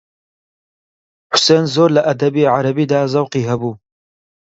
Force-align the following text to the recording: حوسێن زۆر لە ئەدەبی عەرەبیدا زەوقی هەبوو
حوسێن 1.31 1.65
زۆر 1.75 1.89
لە 1.97 2.01
ئەدەبی 2.07 2.49
عەرەبیدا 2.53 2.99
زەوقی 3.13 3.47
هەبوو 3.49 3.73